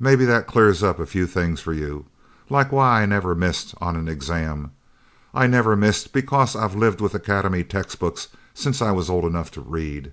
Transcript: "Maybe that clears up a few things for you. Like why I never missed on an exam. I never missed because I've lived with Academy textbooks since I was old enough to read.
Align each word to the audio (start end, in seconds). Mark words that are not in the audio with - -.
"Maybe 0.00 0.24
that 0.24 0.48
clears 0.48 0.82
up 0.82 0.98
a 0.98 1.06
few 1.06 1.24
things 1.24 1.60
for 1.60 1.72
you. 1.72 2.06
Like 2.50 2.72
why 2.72 3.02
I 3.02 3.06
never 3.06 3.32
missed 3.32 3.76
on 3.80 3.94
an 3.94 4.08
exam. 4.08 4.72
I 5.32 5.46
never 5.46 5.76
missed 5.76 6.12
because 6.12 6.56
I've 6.56 6.74
lived 6.74 7.00
with 7.00 7.14
Academy 7.14 7.62
textbooks 7.62 8.26
since 8.54 8.82
I 8.82 8.90
was 8.90 9.08
old 9.08 9.24
enough 9.24 9.52
to 9.52 9.60
read. 9.60 10.10